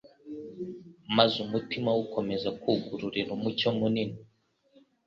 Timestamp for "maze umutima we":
1.17-1.99